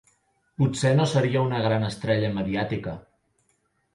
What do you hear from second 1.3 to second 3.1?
una gran estrella mediàtica.